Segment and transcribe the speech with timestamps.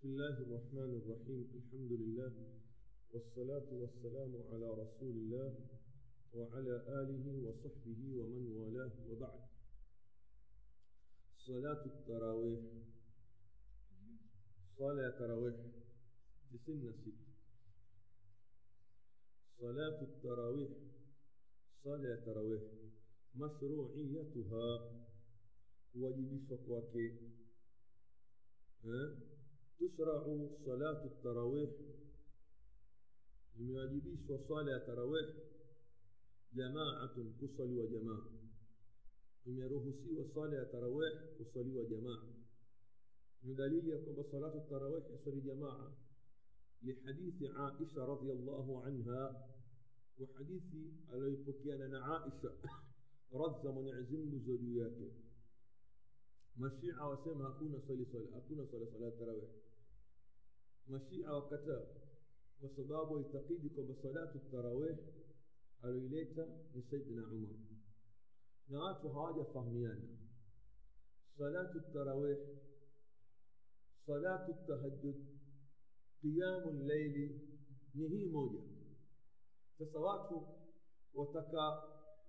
[0.00, 1.40] بسم الله الرحمن الرحيم.
[1.60, 2.32] الحمد لله
[3.12, 5.52] والصلاة والسلام على رسول الله
[6.32, 9.40] وعلى آله وصحبه ومن والاه وبعد.
[11.36, 12.64] صلاة التراويح.
[14.78, 15.56] صلاة التراويح
[16.52, 17.20] تسن ست
[19.60, 20.72] صلاة التراويح.
[21.84, 22.62] صلاة التراويح
[23.34, 24.66] مشروعيتها.
[25.92, 27.04] kuwajibishwa kwake
[29.80, 30.24] تشرع
[30.64, 31.70] صلاة التراويح.
[33.56, 35.28] لم يجبش صلاة التراويح
[36.54, 38.30] جماعة كصلي وجماعة.
[39.46, 42.34] لم يرهسي صلاة التراويح كصلي وجماعة.
[43.42, 45.96] من دليل يكون صلاة التراويح صلي جماعة.
[46.82, 49.48] لحديث عائشة رضي الله عنها
[50.18, 50.62] وحديث
[51.08, 52.52] علي بكيان أنا عائشة
[53.42, 55.12] رضى من يعزم زوجياك.
[56.56, 59.59] مشيعة وسمها أكون صلي صلاة أكون صلي صلاة التراويح
[60.90, 61.82] mashia wakataa
[62.60, 64.96] kwa sababu waitakidi kwamba salatu tarawih
[65.82, 67.56] alioileta ni saidina umar
[68.68, 70.08] na watu hawajafahamiana
[71.38, 72.38] salatu tarawih
[74.06, 75.16] salatu tahajjud
[76.20, 77.40] qiyamu llaili
[77.94, 78.60] ni hii moja
[79.78, 80.48] sasa watu
[81.14, 81.82] wataka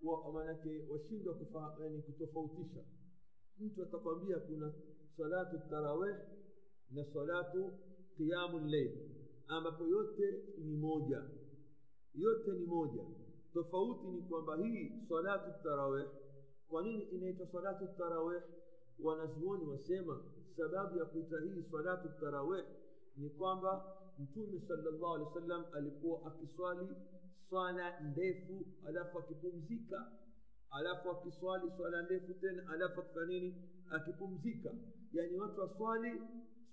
[0.04, 1.36] wa, manake washindwa
[1.82, 2.84] yani kutofautisha
[3.60, 4.74] mtu atakwambia kuna
[5.18, 6.16] salatu tarawih
[6.92, 7.74] na salatu
[8.22, 8.92] qiyamu llail
[9.48, 11.24] ambapo yote ni moja.
[12.16, 13.04] Yote ni moja.
[13.54, 16.06] Tofauti ni kwamba hii salatu tarawih
[16.70, 18.42] kwa nini inaitwa salatu tarawih?
[19.00, 20.24] Wanazuoni wasema
[20.58, 22.64] sababu ya kuita hii salatu tarawih
[23.18, 23.86] ni kwamba
[24.20, 26.88] mtume sallallahu alaihi wasallam alikuwa akiswali
[27.50, 30.12] swala ndefu alafu akipumzika
[30.72, 33.56] alafu akiswali swala ndefu tena alafu akifanya nini?
[33.92, 34.72] Akipumzika.
[35.14, 36.22] Yani watu waswali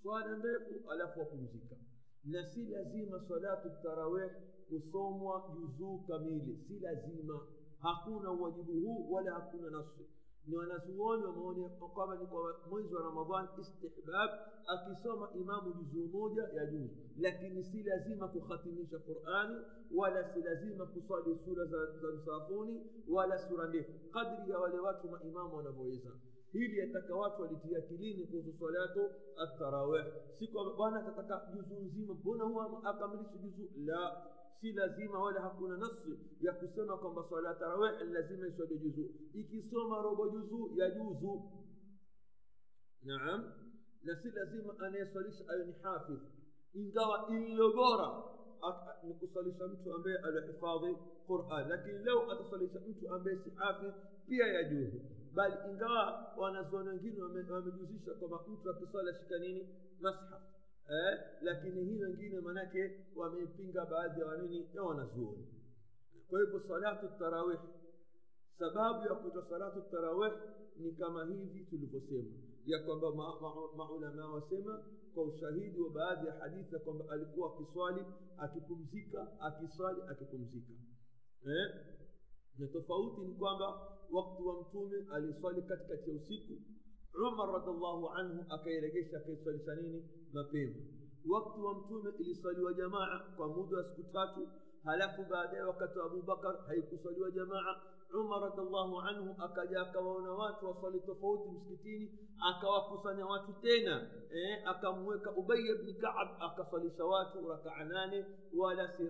[0.02, 1.76] swala ndefu alafu wapumzika
[2.24, 4.30] na si lazima salatu tarawih
[4.68, 7.46] kusomwa juzuu kamili si lazima
[7.80, 10.06] hakuna uwajibu huu wala hakuna nasi
[10.46, 14.30] ni wanazuoni wameona kwamba ni kwa mwezi wa ramadhan istihbab
[14.66, 19.56] akisoma imamu juzuu moja ya juzu lakini si lazima kukhatimisha qurani
[19.94, 25.08] wala si lazima kuswali sura za, za msafuni wala sura ndefu kadri ya wale watu
[25.08, 26.10] maimamu wanavyoweza
[26.52, 30.04] hili yataka watu walitia kilini kuhusu salatu atarawih
[30.38, 34.26] si kwamba bwana atataka juzuu nzima mbona huwa akamilishe juzuu la
[34.60, 40.28] si lazima wala hakuna nasi ya kusema kwamba swala tarawih lazima iswali juzuu ikisoma robo
[40.28, 41.42] juzuu ya juzu
[43.02, 43.52] naam
[44.04, 46.20] na si lazima anayeswalisha ayo ni hafidh
[46.74, 48.22] ingawa iliyo bora
[49.04, 53.94] ni kuswalisha mtu ambaye alihifadhi quran lakini leo ataswalisha mtu ambaye si hafidh
[54.28, 55.00] pia ya juzu
[55.38, 59.68] bali ingawa wanazuoni wengine wamejuzisha kwamba mtu akiswali ashika nini?
[60.00, 60.42] Mashaf
[60.90, 64.68] eh, lakini hii wengine maanake wameipinga baadhi ya wanini?
[64.74, 65.46] Ya wanazuoni.
[66.28, 67.58] Kwa hivyo salatu tarawih
[68.58, 70.32] sababu ya kuitwa salatu tarawih
[70.76, 72.34] ni kama hivi tulivyosema.
[72.66, 73.10] Ya kwamba
[73.76, 74.84] maulamaa ma, ma wasema
[75.14, 78.04] kwa ushahidi wa baadhi ya hadithi ya kwamba alikuwa akiswali
[78.38, 80.72] akipumzika akiswali akipumzika.
[81.46, 81.74] Eh?
[82.58, 86.54] na tofauti ni kwamba وقت ومتوم علي صلكت كتيوسيكو
[87.18, 90.02] عمر رضي الله عنه أكي رجيش أكي صلي سنيني
[90.34, 90.72] ما بيم.
[91.34, 94.46] وقت ومتوم إلي صلي وجماعة قمود أسكتاتو
[94.86, 97.76] هلاك بعد وقت أبو بكر هيك صلي وجماعة.
[98.14, 102.08] عمر رضي الله عنه أكجا كونوات وصلي تفوت مسكتيني.
[102.50, 103.96] أكا وقصنوات تينا.
[104.30, 108.24] إيه؟ أكا مويك أبي بن كعب أكا سوات ركعناني
[108.54, 109.08] ولا سي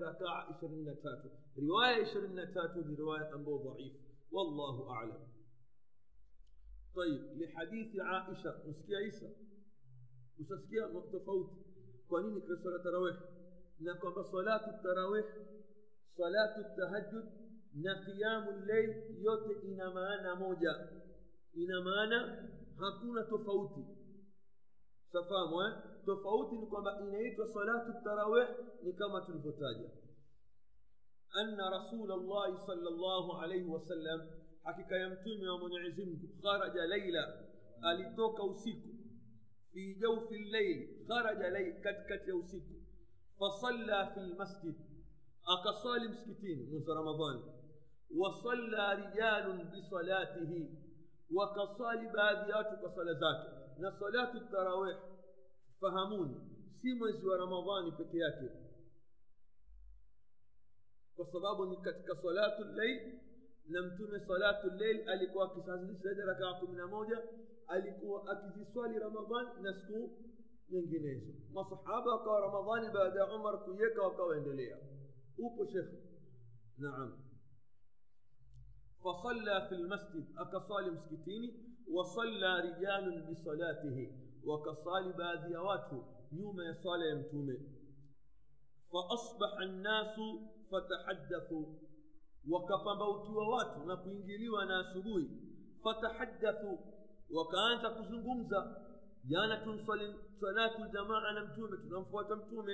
[0.50, 1.28] إشرين نتاتو.
[1.58, 4.07] رواية إشرين نتاتو رواية أبو ضعيف.
[4.30, 5.20] والله أعلم.
[6.94, 9.30] طيب لحديث عائشة نسكي عيسى.
[10.40, 10.76] وسسكي
[11.12, 11.46] تفوت
[12.10, 13.16] قانين صلاة التراويح.
[13.80, 15.26] نقوم صلاة التراويح
[16.16, 17.28] صلاة التهجد
[17.74, 20.74] نقيام الليل يوت إن مانا موجا
[21.56, 23.84] إن مانا هكونا تفوتي.
[25.12, 28.48] سفاهم تفوتي نقوم إن صلاة التراويح
[28.82, 30.07] نقوم تلفتاجة
[31.36, 34.30] أن رسول الله صلى الله عليه وسلم
[34.64, 37.24] حكيك يمتمي ومن عزمك خرج ليلة
[37.84, 38.82] ألتوك أوسيك.
[39.72, 42.64] في جوف الليل خرج ليل كتكت يوسيك
[43.40, 44.76] فصلى في المسجد
[45.48, 47.58] أقصال مسكتين من رمضان.
[48.16, 50.68] وصلى رجال بصلاته
[51.36, 54.98] وكصال باديات كصلاة ذاك نصلاة التراويح
[55.82, 56.48] فهموني
[57.40, 58.67] رمضان في بكياتي
[61.18, 63.18] kwa sababu ni katika salatu llail
[63.68, 67.22] na mtume salatu lleil alikuwa akisazisha zaidi rakaa kumi na moja
[67.66, 70.10] alikuwa akiziswali ramadhan na siku
[70.70, 74.78] nyinginezo masahaba wakawa ramadhani baada ya umar kuiweka wakawaendelea
[75.38, 75.98] upo shekhe
[76.78, 77.18] naam
[79.04, 81.50] فصلى في المسجد أكصال مسكتيني
[81.90, 84.12] وصلى رجال بصلاته
[84.44, 87.58] وكصال بعض يواته نيوم يصلى يمتومه
[88.92, 90.16] فأصبح الناس
[90.70, 91.66] فتحدثوا
[92.50, 95.30] wakapambaukiwa watu na kuingiliwa na asubuhi
[95.82, 96.78] fatahaddathu
[97.30, 98.76] wakaanza kuzungumza
[99.24, 102.72] jana tunsali salatu ljamaa na mtume tunamfuata mtume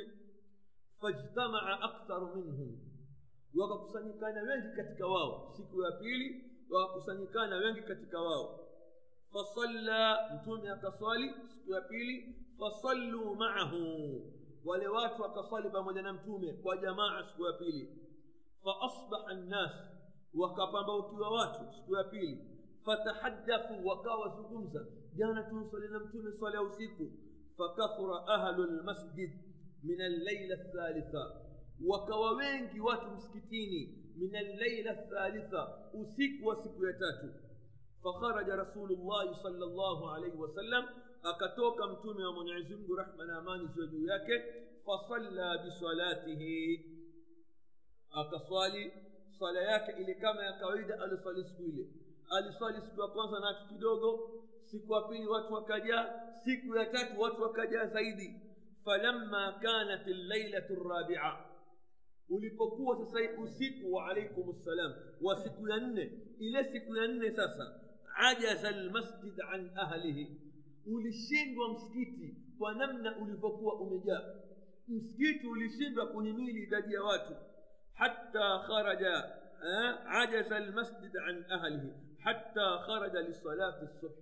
[1.00, 2.79] fajtamaa aktharu minhum
[3.55, 8.61] wakakusanyikana wengi katika wao siku ya pili wakakusanyikana wengi katika wao
[9.32, 14.32] fasalla mtume akaswali siku ya pili fasalluu maahu
[14.64, 17.99] wale watu wakaswali pamoja na mtume kwa jamaa siku ya pili
[18.64, 19.70] faasbaha nnas
[20.34, 22.44] wakapambaukiwa watu siku ya pili
[22.84, 27.11] fatahaddathu wakawa wazungumza jana tunsali na mtume swala ya usiku
[27.56, 29.31] fakathura ahlu lmasjid
[29.82, 31.32] min allaila thalitha
[31.87, 37.34] wakawa wengi watu msikitini min allaila thalitha usiku wa siku ya tatu
[38.02, 40.84] fakharaja rasulullahi sal llahu alaihi wasallam
[41.24, 44.42] akatoka mtume wa mwenyezi mungu rahma na amani ziwe juu yake
[44.86, 46.84] fasalla bisalatihi
[48.10, 48.92] akaswali
[49.38, 51.86] swala yake ile kama ya kawaida aliswali siku ile
[52.30, 54.30] aliswali siku ya kwanza na watu kidogo
[54.64, 58.40] siku ya pili watu wakajaa siku ya tatu watu wakajaa zaidi
[58.84, 61.36] falamma kanat llailatu rabia
[62.28, 67.80] ulipokuwa sasa usiku wa alaikum ssalam wa siku ya nne ile siku ya nne sasa
[68.16, 70.40] ajaza lmasjid an ahlihi
[70.86, 74.34] ulishindwa msikiti kwa namna ulivyokuwa umejaa.
[74.88, 77.32] Msikiti ulishindwa kuhimili idadi ya watu.
[77.94, 79.25] Hatta kharaja
[79.66, 81.92] eh, ajaza lmasjid an ahlihi.
[82.19, 84.12] Hatta kharaja lisalati subh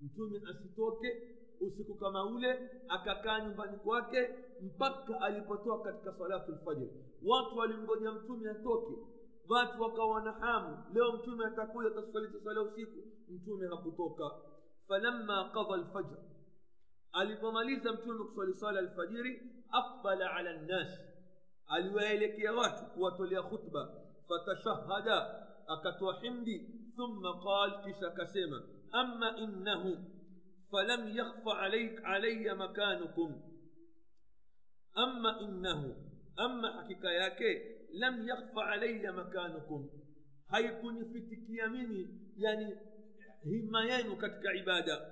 [0.00, 1.22] mtume asitoke
[1.60, 4.28] usiku kama ule akakaa nyumbani kwake
[4.62, 6.90] mpaka alipotoka katika salatu lfajiri
[7.22, 8.92] watu walimgoja mtume atoke.
[9.48, 10.78] Watu wakawa na hamu.
[10.94, 12.98] Leo mtume atakuja atatusalisha sala usiku.
[13.28, 14.30] Mtume hakutoka.
[14.88, 16.16] Falamma qadha lfajr
[17.12, 21.00] alipomaliza mtume kuswali sala alfajiri aqbala ala nnasi
[21.66, 23.90] aliwaelekea watu kuwatolea khutba
[24.28, 26.58] fatashahada akatoa himdi
[26.96, 28.62] thumma qal kisha akasema
[28.92, 29.96] ama innahu
[30.70, 31.58] falam yakhfa
[32.04, 33.42] alaya makanukum
[34.94, 35.96] ama innahu
[36.36, 39.90] ama hakika yake lam yakhfa alaya makanukum
[40.46, 42.76] haikunifitikia mimi yani
[43.44, 45.10] hima yenu katika ibada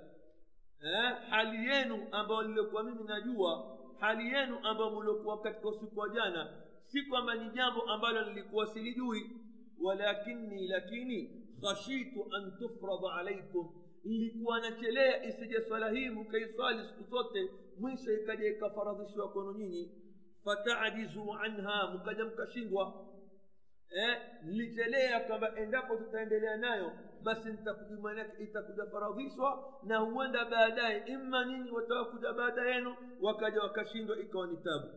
[0.83, 6.49] eh, hali yenu ambayo niliokuwa mimi najua hali yenu ambayo mliokuwa katika usiku wa jana
[6.85, 9.31] si kwamba ni jambo ambalo nilikuwa silijui
[9.81, 13.69] walakini lakini khashitu an tufrada alaikum
[14.03, 17.49] nilikuwa nachelea isije swala hii mkaiswali siku zote
[17.79, 19.91] mwisho ikaja ikafaradhishwa kwenu nyinyi
[20.43, 23.05] fatadizu anha mkaja mkashindwa
[23.91, 26.91] eh, nilichelea kwamba endapo tutaendelea nayo
[27.23, 27.49] basi
[28.01, 34.57] manake itakuja faradhishwa na huenda baadaye ima nyinyi watawakuja baada yenu wakaja wakashindwa ikawa ni
[34.57, 34.87] tabu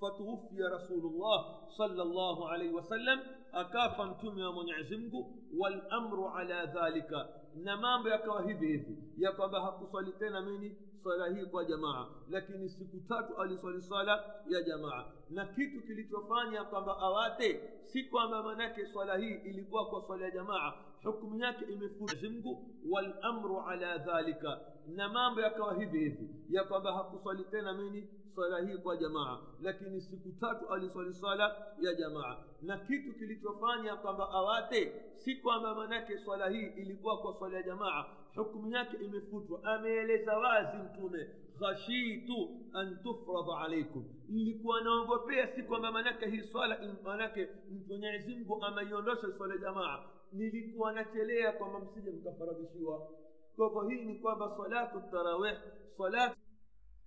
[0.00, 1.44] fatuwufia rasulullah
[1.76, 3.20] salllahu alaihi wasallam
[3.52, 9.60] akafa mtume wa mwenyezi mungu walamru ala dhalika na mambo yakawa hivi hivi ya kwamba
[9.60, 12.06] hakuswali tena mini swala hii kwa jamaa.
[12.30, 15.04] Lakini siku tatu aliswali swala ya jamaa.
[15.30, 20.72] Na kitu kilichofanya kwamba awate si kwamba manake swala hii ilikuwa kwa swala ya jamaa.
[21.04, 24.60] Hukumu yake imefuzimgu walamru ala dhalika.
[24.86, 26.28] Na mambo yakawa hivi hivi.
[26.50, 29.38] Ya kwamba hakuswali tena mini swala hii kwa jamaa.
[29.62, 32.36] Lakini siku tatu aliswali swala ya jamaa.
[32.62, 38.04] Na kitu kilichofanya kwamba awate si kwamba manake swala hii ilikuwa kwa swala ya jamaa
[38.34, 39.64] hukumu yake imefutwa.
[39.64, 41.26] Ameeleza wazi mtume
[41.60, 47.48] khashitu an tufradha alaikum nilikuwa naogopea si kwamba manake hii swala manake
[47.88, 49.98] mwenyezi ameiondosha swala jamaa.
[50.32, 53.08] Nilikuwa nachelea kwamba msije mkafaradhishiwa.
[53.56, 55.56] Kwa hii ni kwamba salatu tarawih
[55.98, 56.36] salatu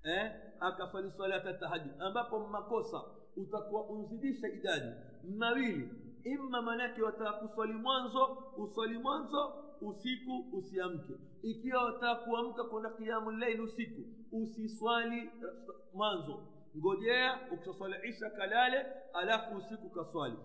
[0.04, 3.02] eh, akafali salata tahajud ambapo makosa
[3.38, 4.92] utakuwa unzidisha idadi
[5.38, 5.90] mawili.
[6.24, 8.26] Imma manake watakuswali mwanzo
[8.58, 11.14] uswali mwanzo usiku usiamke.
[11.42, 15.30] Ikiwa wataka kuamka kwenda kiamu llaili usiku usiswali
[15.94, 16.48] mwanzo.
[16.78, 20.36] Ngojea ukisaswali isha kalale alafu usiku kaswali.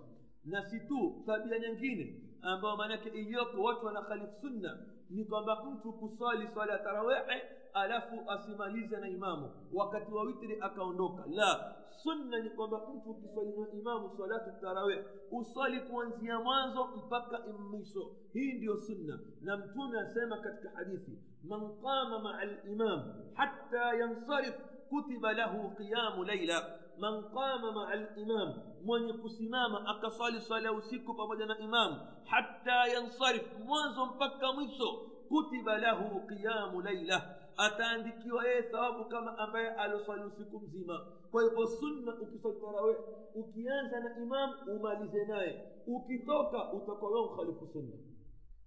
[0.45, 4.79] Na si tu tabia nyingine ambayo maanake iliyoko watu wanakhalifu sunna
[5.11, 7.43] ni kwamba mtu kuswali swala ya tarawehe
[7.75, 13.71] alafu asimalize na imamu wakati wa witri akaondoka la sunna ni kwamba mtu ukiswali na
[13.73, 14.99] imamu salatu tarawih
[15.31, 17.39] uswali kuanzia mwanzo mpaka
[17.71, 24.55] mwisho hii ndiyo sunna na mtume asema katika hadithi man qama maa limam hatta yansarif
[24.91, 26.59] كتب له قيام ليلة
[26.99, 28.49] من قام مع الإمام
[28.85, 34.93] من يكسمام أكصال صلاة usiku pamoja na imam hatta yansarif mwanzo mpaka mwisho
[35.29, 41.07] kutiba lahu qiyamu laila ataandikiwa yeye thawabu kama ambaye aloswali usiku mzima.
[41.31, 42.97] Kwa hivyo sunna ukiswali tarawih
[43.35, 45.65] ukianza na imam umalize naye.
[45.87, 47.95] Ukitoka utakuwa wewe ukhalifu sunna.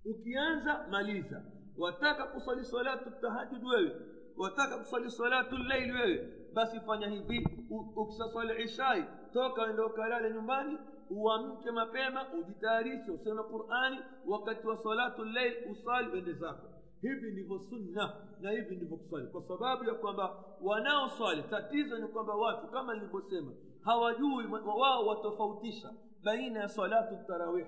[0.05, 1.43] Ukianza maliza.
[1.77, 3.91] Wataka kuswali salatu tahajud wewe?
[4.37, 6.33] Wataka kuswali salatu llaili wewe?
[6.53, 7.47] Basi fanya hivi.
[7.95, 10.77] Ukisaswali ishai toka ende ukalale nyumbani
[11.09, 16.67] uamke mapema ujitayarishe usome qurani wakati wa salatu llail usali ende zako
[17.01, 22.35] hivi ndivyo sunna na hivi ndivyo kuswali kwa sababu ya kwamba wanaoswali tatizo ni kwamba
[22.35, 23.51] watu kama nilivyosema
[23.83, 24.45] hawajui
[24.79, 25.93] wao watofautisha
[26.23, 27.65] baina ya salatu tarawih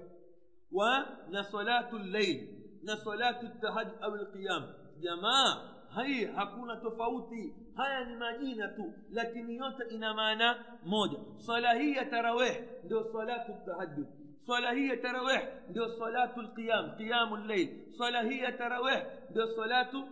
[0.72, 2.48] wa na salatu llail
[2.84, 4.63] na salatu tahajud au lqiyam
[5.00, 11.94] jamaa hai hakuna tofauti haya ni majina tu lakini yote ina maana moja swala hii
[11.94, 14.08] ya tarawih ndio salatu tahajud
[14.46, 20.04] swala hii ya tarawih ndio salatu lqiyam qiyamu llail swala hii ya tarawih ndio salatu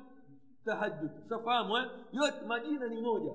[0.65, 1.89] tahajud safahamu eh?
[2.11, 3.31] yote majina ni moja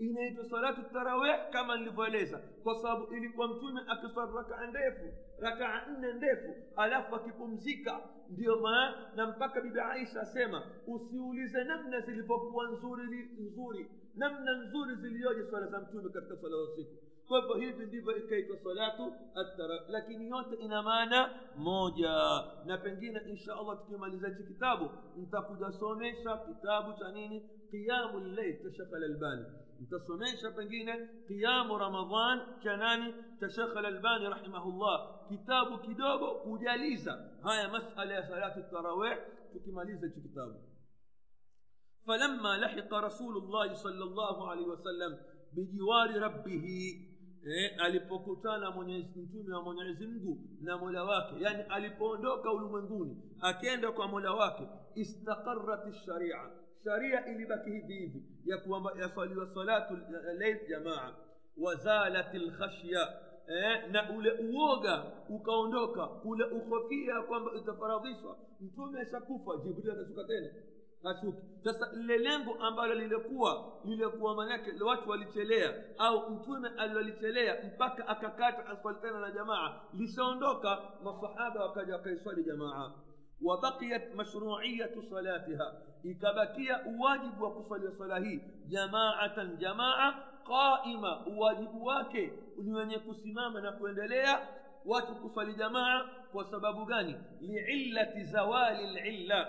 [0.00, 6.54] inaitwa salatu tarawih kama nilivyoeleza kwa sababu ilikuwa mtume akiswali rakaa ndefu rakaa nne ndefu
[6.76, 14.52] alafu akipumzika ndio maana na mpaka bibi aisha asema usiulize namna zilivyokuwa nzuri nzuri namna
[14.56, 16.90] nzuri zilioje swala za mtume katika swala za usiku
[17.28, 22.12] kwa hivyo hivi ndivyo ikaitwa salatu attara lakini yote ina maana moja
[22.66, 29.04] na pengine insha allah tukimaliza hichi kitabu nitakuja somesha kitabu cha nini قيام الليل تشغل
[29.04, 30.94] البال انت سمعش بنجينا
[31.28, 34.96] قيام رمضان كناني تشغل البال رحمه الله.
[35.30, 37.12] كتاب كدوبه وجاليزة.
[37.44, 39.18] هاي مسألة صلاة التراويح.
[39.54, 40.60] تكماليزة كتابه.
[42.06, 45.18] فلما لحق رسول الله صلى الله عليه وسلم
[45.52, 46.66] بجوار ربه
[47.78, 54.68] alipokutana mtume wa mwenyezi mungu na mola wake yani alipoondoka ulimwenguni akenda kwa mola wake
[56.84, 59.98] sharia ilibaki hivi hivi ya kwamba yaswaliwa salatu
[60.38, 61.14] lail jamaa.
[61.56, 63.12] Wazalat lkhashya
[63.48, 66.08] eh, na ule uoga ukaondoka.
[66.24, 68.36] Ule ukhofia kwamba itafaradhishwa.
[68.60, 70.48] Mtume ashakufa jibril atashuka tena
[71.02, 71.38] hashuki.
[71.64, 78.98] Sasa lile lengo ambalo lilikuwa lilikuwa manake watu walichelea au mtume alilolichelea mpaka akakata aswali
[79.02, 82.92] tena na jamaa lishaondoka masahaba wakaja wakaiswali jamaa
[83.42, 85.82] وبقيت مشروعية صلاتها.
[86.06, 91.28] إكبكية واجب وكفل صلاة جماعة جماعة قائمة.
[91.28, 92.32] واجب واكي.
[92.58, 94.48] ونوان يكسماما نقول لها
[94.86, 96.06] وتكفل جماعة.
[96.34, 97.16] وسبب غاني.
[97.40, 99.40] لعلة زوال العلة.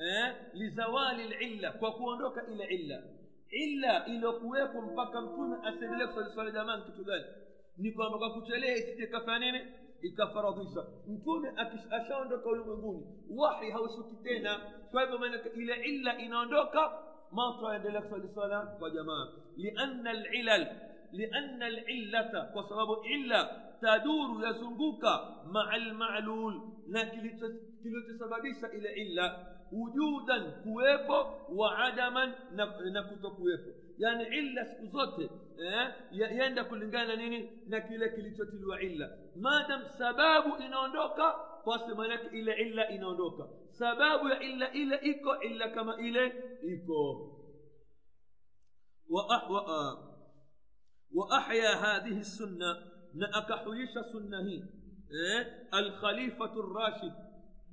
[0.00, 1.76] أه؟ لزوال العلة.
[1.82, 3.02] وكوانوك إلى علة.
[3.64, 7.44] إلا إلى قويكم بكم كون أسدلك صلاة جماعة كتلال
[7.78, 9.24] نقول لك
[10.04, 11.52] ikafaradhisha mtume
[11.90, 13.06] ashaondoka ulimwenguni
[13.36, 16.92] wahi haushuki tena kwa hivyo maanake ile illa inaondoka
[17.32, 20.66] matu aendelea kuswali swala kwa jamaa lianna lilal
[21.12, 25.20] lianna lillata kwa sababu illa taduru yazunguka
[25.52, 27.04] maa lmalul na
[27.82, 35.22] kilichosababisha ile illa wujudan kuwepo wa adaman na, na kutokuwepo yani illa siku zote
[35.58, 41.34] eh, yaenda kulingana na nini na kile kilichotiliwa illa madam sababu inaondoka
[41.66, 46.32] basi maanake ile illa inaondoka sababu ya illa ile iko illa kama ile
[46.62, 47.30] iko
[51.14, 52.76] واحيا هذه السنة
[53.14, 57.14] ناكحيش سنه إيه؟ الخليفه الراشد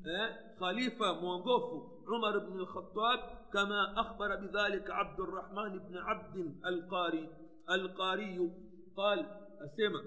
[0.05, 1.63] إيه؟ خليفه موقوف
[2.11, 3.19] عمر بن الخطاب
[3.53, 7.29] كما أخبر بذلك عبد الرحمن بن عبد القاري
[7.69, 8.51] القاري.
[8.97, 9.19] قال
[9.65, 10.01] أسمع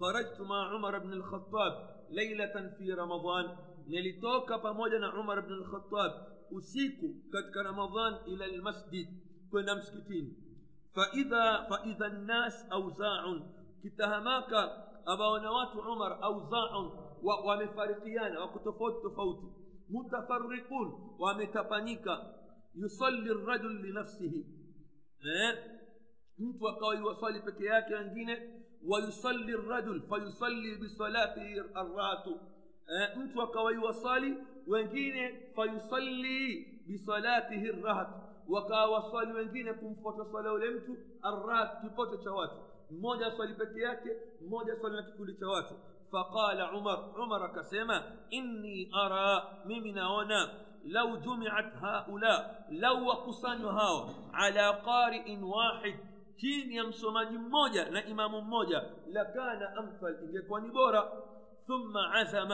[0.00, 1.72] خرجت مع عمر بن الخطاب
[2.10, 3.56] ليلة في رمضان.
[3.88, 6.10] نلتوك فمولنا عمر بن الخطاب.
[6.58, 9.06] أسيك كتك رمضان إلى المسجد.
[9.52, 10.36] كنمسكتين
[10.96, 13.24] فإذا فإذا الناس أوزاع.
[13.84, 14.52] كتهماك
[15.06, 16.70] أبا ونوات عمر أوزاع
[17.22, 18.36] ومفارقيان.
[18.36, 19.59] وكتفوت تفوتي
[19.90, 22.16] متفرقون ومتفانيكا
[22.74, 24.44] يصلي الرجل لنفسه.
[26.40, 28.38] انت وقوي يصلي بكياك انجينه
[28.86, 32.36] ويصلي الرجل فيصلي بصلاته الراتو
[33.16, 38.08] انت وقوي يصلي وانجينه فيصلي بصلاته الرات
[38.48, 40.88] وقوي يصلي وانجينه كم فوت صلاة ولمت
[41.24, 42.60] الرات كي فوت شواتو.
[42.90, 44.02] موجة صلي بكياك
[44.40, 45.36] موجة صلي لك كل
[46.12, 54.68] فقال عمر عمر كسيما إني أرى ممن هنا لو جمعت هؤلاء لو وقصان هاو على
[54.70, 55.94] قارئ واحد
[56.38, 60.42] تين يمسوما موجة لا إمام موجة لكان أمثل إن
[61.66, 62.48] ثم عزم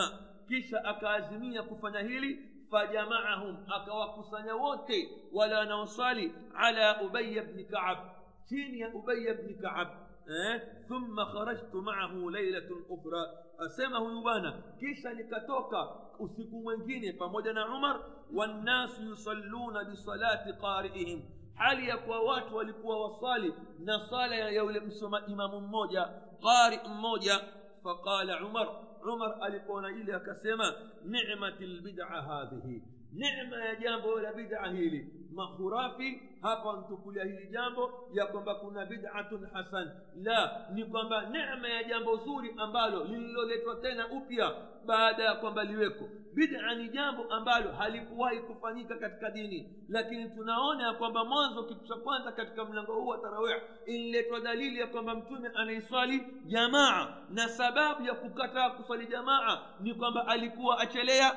[0.49, 2.39] كيش أكازمية كفنهيلي
[2.73, 8.17] فجمعهم أكوكسان ووتي ولا نوصالي على أبي بن كعب.
[8.49, 13.46] تين يا أبي بن كعب إيه؟ ثم خرجت معه ليلة أخرى.
[13.59, 18.01] Asema huyu bwana kisha nikatoka usiku mwingine pamoja na umar
[18.35, 21.23] wannasu yusalluna bisalati qariihim
[21.55, 26.09] hali ya kuwa watu walikuwa wasali na sala ya yule msoma imamu mmoja
[26.43, 27.41] qari mmoja
[27.83, 28.69] faqala umar
[29.13, 32.83] umar alipoona ile akasema nimati lbida hadhihi
[33.17, 35.07] nema ya jambo la bid'a hili.
[35.33, 39.91] Makhurafi hapa wantukulia hili jambo ya kwamba kuna bid'atun hasan.
[40.23, 44.55] La ni kwamba nema ya jambo zuri ambalo lililoletwa tena upya
[44.87, 46.05] baada ya kwamba liweko.
[46.35, 49.73] Bid'a ni jambo ambalo halikuwahi kufanyika katika dini.
[49.89, 53.57] Lakini tunaona ya kwamba mwanzo kitu cha kwanza katika mlango huu wa tarawih
[53.87, 57.17] ililetwa dalili ya kwamba mtume anaiswali jamaa.
[57.31, 61.37] Na sababu ya kukataa kuswali jamaa ni kwamba alikuwa achelea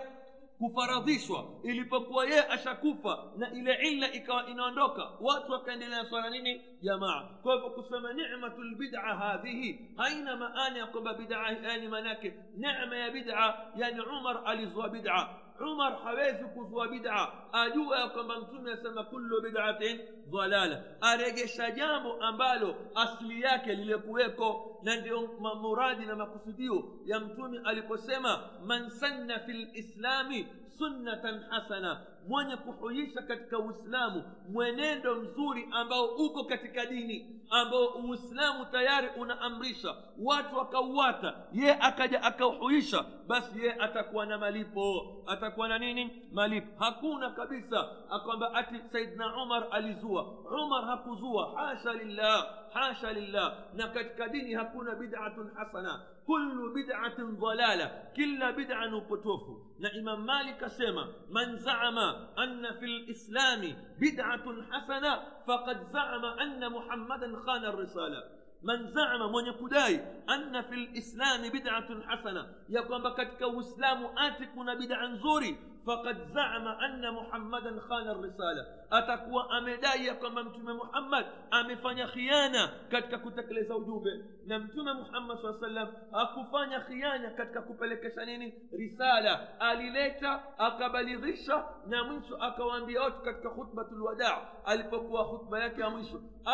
[0.59, 7.53] kufaradhishwa ilipokuwa yeye ashakufa na ile illa ikawa inaondoka watu wakaendelea swala nini jamaa kwa
[7.53, 13.57] hivyo kusema nimatu lbida hadhihi haina maana ya kwamba bidaa yani maanake nema ya bida
[13.75, 15.29] yani umar alizua bida
[15.61, 19.99] umar hawezi kuzua bida ajua ya kwamba mtume asema kullu bidatin
[20.31, 25.27] dhalala aregesha jambo ambalo asili yake lilikuweko na ndio
[25.61, 30.47] muradi na makusudio ya mtume aliposema man sanna fi lislami
[30.77, 39.07] sunnatan hasana mwenye kuhuisha katika uislamu mwenendo mzuri ambao uko katika dini ambao uislamu tayari
[39.17, 46.83] unaamrisha watu wakauata ye akaja akauhuisha basi ye atakuwa na malipo atakuwa na nini malipo
[46.83, 47.83] hakuna kabisa
[48.25, 50.23] kwamba ati saidna umar alizua
[50.63, 57.91] umar hakuzua hasha lillah hasha lillah na katika dini hakuna bid'atun hasana kullu bid'atin dhalala
[58.13, 62.08] kila bid'a ni upotofu na imam malik asema man zaama
[62.43, 68.23] أن في الإسلام بدعة حسنة فقد زعم أن محمدا خان الرسالة.
[68.63, 69.95] من زعم من يكداي
[70.29, 77.79] أن في الإسلام بدعة حسنة يقوم بكتك وإسلام آتكنا بدعا زوري فقد زعم أن محمدا
[77.79, 78.63] خان الرسالة.
[78.91, 81.25] أتقوى أمدايا كما أمتم محمد.
[81.53, 85.89] أمفن خيانة كتك كتك لزوجوبة نمتم محمد صلى الله عليه وسلم.
[86.13, 89.33] أكفن خيانة كتك كبلك شنيني رسالة.
[89.71, 91.69] أليلتا أقبل غشة.
[91.87, 94.63] نمس أكوان بيوت كتك خطبة الوداع.
[94.69, 95.89] ألبك وخطبة يك يا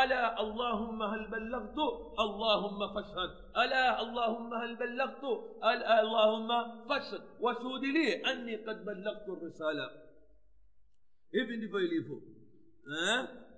[0.04, 1.78] ألا اللهم هل بلغت
[2.20, 3.45] اللهم فاشهد.
[3.56, 9.92] Ala allahumma hal ballaghtu allahumma fashhad washuhudilie anni qad ballaghtu risala
[11.32, 12.22] hivi ndivyo ilivyo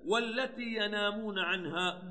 [0.07, 2.01] wallati yanamuna anha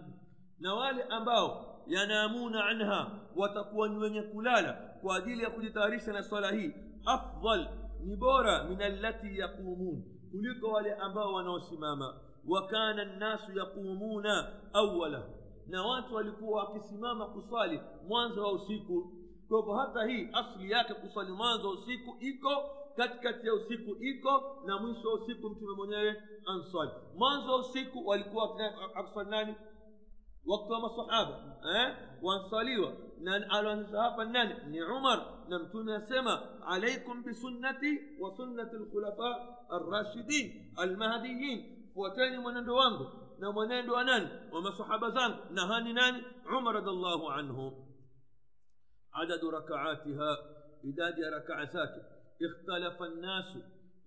[0.59, 4.73] na wale ambao yanamuna anha watakuwa ni wenye kulala
[5.03, 6.73] kwa ajili ya kujitayarisha na swala hii
[7.07, 7.69] afdal
[8.05, 15.36] ni bora min allati yaqumun kuliko wale ambao wanaosimama wa kana nnasu yaqumuna awalahu
[15.69, 19.13] na watu walikuwa wakisimama kuswali mwanzo wa usiku
[19.49, 22.51] kwa hivyo hata hii asli yake kuswali mwanzo wa usiku iko
[22.97, 28.61] katikati ya usiku iko na mwisho wa usiku mtume mwenyewe answali mwanzo wa usiku walikuwa
[28.95, 29.55] akuswali nani
[30.47, 31.97] wakati wa masahaba eh?
[32.23, 39.57] wansaliwa na aloanzisha hapa nani ni umar na mtume asema alaikum bisunnati wa sunnati lkhulafa
[39.71, 43.07] arrashidin almahdiyin fuateni mwenendo wangu
[43.39, 46.23] na mwenendo wa nani wa masahaba zangu na hani nani
[46.59, 47.87] umar radiallahu anhu
[49.13, 50.37] adadu rakaatiha
[50.85, 52.01] idadi ya rakaa zake
[52.43, 53.51] اختلف الناس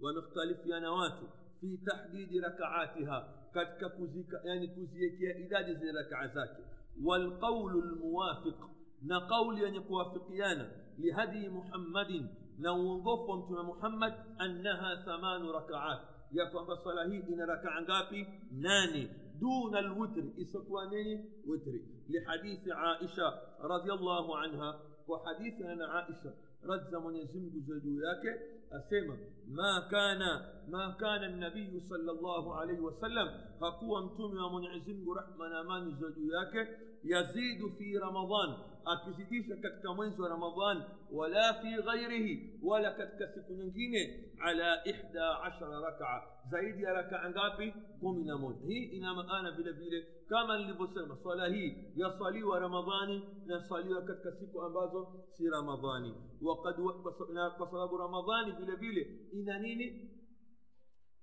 [0.01, 1.25] ومختلفيان watu
[1.61, 6.61] في تحديد ركعاتها katika kuzika yani kuziekea idadi zile rakaa zake
[7.05, 8.55] walqaulu lmuwafiq
[9.01, 12.27] na qauli yenye kuwafikiana lihadii muhammadin
[12.59, 15.99] na uongofu wa mtume muhammad annaha thamanu rakaat
[16.31, 23.33] ya kwamba swala hii ina rakaa ngapi nane duna lwitri isiyokuwa nini witri lihadithi aisha
[23.69, 28.29] radiallahu anha kwa hadithi na aisha radhi za mwenyezi mungu za juu yake
[28.71, 33.27] asema ma kana ما كان النبي صلى الله عليه وسلم
[33.63, 36.55] هكو امتم يا منعزم رحمة نامان زدوياك
[37.03, 38.49] يزيد في رمضان.
[38.87, 39.85] أكزيديش كتك
[40.19, 46.23] رمضان ولا في غيره ولا كتك سكنين على إحدى عشر ركعة.
[46.51, 51.15] زيد يا ركعة عنقابي قم نامون هي إنما أنا بلا بلا كما اللي بسلم.
[51.23, 51.93] صلاة هي.
[51.97, 53.09] يصلي ورمضان
[53.47, 55.05] نصلي وكتك سكو أنبازو
[55.37, 60.18] في رمضان وقد وصلاب رمضان بلا بلا إنانيني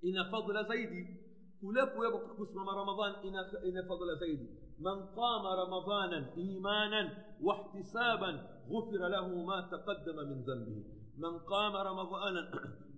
[0.03, 1.21] ina fadla zaidi
[1.61, 7.11] kule kuwepo kusimama ramadhan ina, ina fadla zaidi man qama ramadanan imanan
[7.43, 10.85] wahtisaban ghufira lahu ma taqaddama min dhanbihi
[11.19, 12.47] man qama ramadanan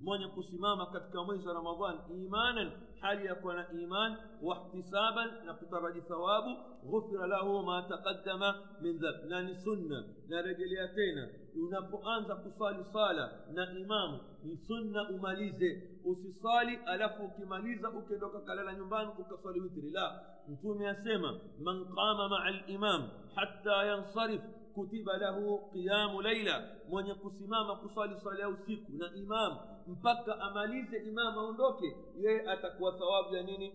[0.02, 6.00] mwenye kusimama katika mwezi wa ramadhan imanan hali ya kuwa na iman wahtisaban na kutaraji
[6.00, 6.50] thawabu
[6.90, 11.28] ghufira lahu ma taqaddama min dhanb na ni sunna narejelea tena
[11.62, 19.60] unapoanza kusali sala na imamu ni sunna umalize usisali alafu ukimaliza ukiondoka kalala nyumbani ukasali
[19.60, 24.42] witri la mtume asema man qama maa limam hatta yansarif
[24.74, 31.38] kutiba lahu qiyamu laila mwenye kusimama kusali swala ya usiku na imam mpaka amalize imam
[31.38, 33.72] aondoke yeye atakuwa thawabu ya nini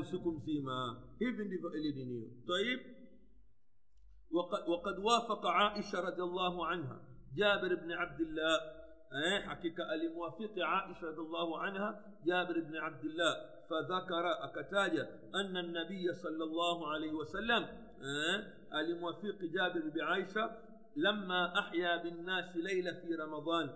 [0.00, 2.80] usiku mzima hivi ndivyo ilidiniwa طيب
[4.68, 7.02] وقد, وافق عائشة رضي الله عنها
[7.36, 8.79] جابر بن عبد الله
[9.46, 13.34] حقيقة الموافق عائشة رضي الله عنها جابر بن عبد الله.
[13.70, 14.98] فذكر أكتاج
[15.34, 17.68] أن النبي صلى الله عليه وسلم
[18.74, 20.50] الموافق جابر بن عائشة
[20.96, 23.70] لما أحيا بالناس ليلة في رمضان.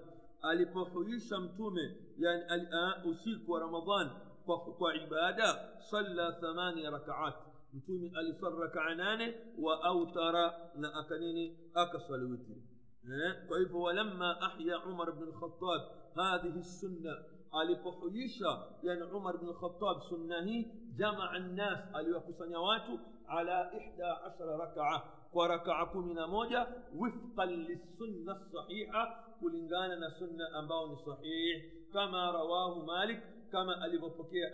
[3.61, 4.11] ramadhan
[4.47, 7.35] kwa, kwa ibada salla thamani rakaat
[7.75, 12.63] mtume alisali rakaa nane wa autara na akanini akasali witri
[13.09, 15.81] إيه؟ طيب، كيف ولما أحيا عمر بن الخطاب
[16.19, 17.15] هذه السنة
[17.53, 18.69] على بحيشة.
[18.83, 20.65] لأن عمر بن الخطاب سنة
[20.99, 25.05] جمع الناس على وكسنوات على إحدى عشر ركعة.
[25.33, 29.25] وركعكم من موجة وفقا للسنة الصحيحة.
[29.41, 31.65] كل إنجاننا سنة أنباون صحيح.
[31.93, 33.99] كما رواه مالك كما ألي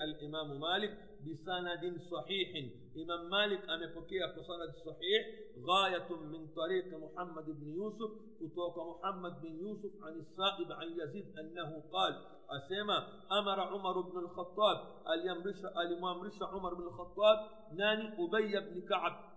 [0.05, 1.10] الإمام مالك.
[1.25, 2.51] بسند صحيح.
[2.97, 5.23] إمام مالك أم في بسند صحيح.
[5.69, 11.83] غاية من طريق محمد بن يوسف كتوك محمد بن يوسف عن السائب عن يزيد أنه
[11.93, 12.13] قال
[12.51, 12.99] أسيما
[13.39, 14.77] أمر عمر بن الخطاب
[15.13, 17.39] اليمرش الإمام عمر بن الخطاب
[17.75, 19.31] ناني أبي بن كعب.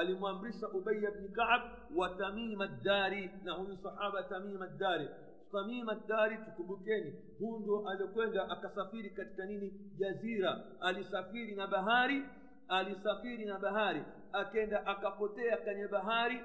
[0.00, 1.62] الإمام رش أبي بن كعب
[1.96, 5.08] وتميم الداري نهو من صحابة تميم الداري.
[5.52, 12.22] Tamima ddari tukumbukeni huu ndo alikwenda akasafiri katika nini jazira alisafiri na bahari
[12.68, 16.40] alisafiri na bahari akenda akapotea kwenye bahari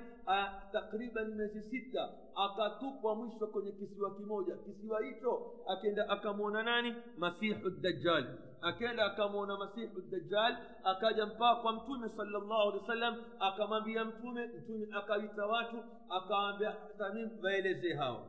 [0.72, 8.26] takriban miezi sita akatupwa mwisho kwenye kisiwa kimoja kisiwa hicho akenda akamwona nani masihu dajjal
[8.62, 14.88] akenda akamwona masihu dajjal akaja mpaka kwa mtume salllahu alehi wa sallam akamwambia mtume mtume
[14.92, 18.24] akawita watu akawambia tamim waelezee hawa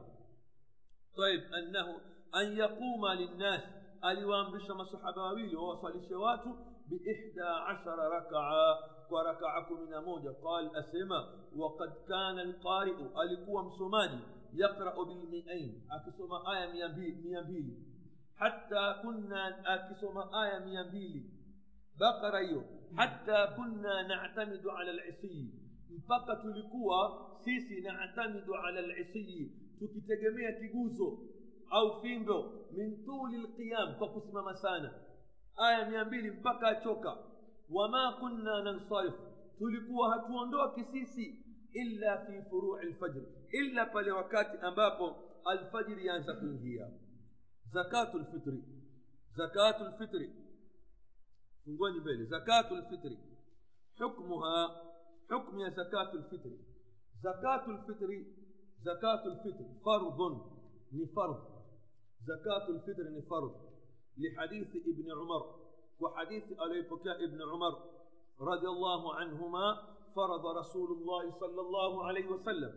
[1.17, 2.01] طيب أنه
[2.41, 3.63] أن يقوم للناس
[4.05, 6.57] أليوان بشما صحابة ويلي وصل شواته
[6.91, 8.79] بإحدى عشر ركعة
[9.11, 11.27] وركعه من موجة قال أسمى
[11.57, 14.21] وقد كان القارئ أليقوم سمادي
[14.55, 15.87] يقرأ بالمئين.
[15.91, 17.77] أكسما آية ميامبيلي
[18.37, 21.23] حتى كنا أكسما آية ميامبيلي
[22.01, 22.65] بقرا أيوه.
[22.97, 25.51] حتى كنا نعتمد على العصي.
[26.09, 27.01] فقط لقوى
[27.45, 29.66] سيسي نعتمد على العصي.
[29.79, 31.19] Tukitegemea kiguzo
[31.71, 34.95] au fimbo min tuli lqiyam kwa kusimama sana
[35.57, 37.17] aya mia mbili mpaka achoka
[37.71, 39.15] wama kunna nansarif
[39.59, 46.91] tulikuwa hatuondoki sisi illa fi furui lfajri illa pale wakati ambapo alfajiri yaanza kuingia
[47.73, 48.65] zakatu lfitri
[49.37, 50.33] zakatu lfitri
[51.65, 53.19] fungoni mbele zakatu lfitri
[53.99, 54.81] hukmuha
[55.29, 56.59] hukmu ya zakatu lfitri
[57.23, 58.27] zakatu lfitri
[58.87, 60.35] zakatu lfitri fardhun
[60.93, 61.57] ni fardh
[62.27, 63.55] زكاة الفطر فرض.
[64.19, 65.43] لحديث ابن عمر
[66.01, 67.75] وحديث ألي بكاء ابن عمر
[68.41, 69.67] رضي الله عنهما
[70.17, 72.73] فرض رسول الله صلى الله عليه وسلم.